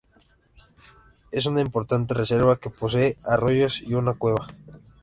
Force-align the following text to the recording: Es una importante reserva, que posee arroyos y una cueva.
Es 1.31 1.45
una 1.45 1.61
importante 1.61 2.15
reserva, 2.15 2.59
que 2.59 2.71
posee 2.71 3.17
arroyos 3.23 3.83
y 3.83 3.93
una 3.93 4.15
cueva. 4.15 4.47